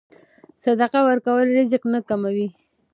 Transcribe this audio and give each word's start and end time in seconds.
صدقه 0.63 0.99
ورکول 1.07 1.47
رزق 1.57 1.81
نه 1.93 1.99
کموي. 2.07 2.47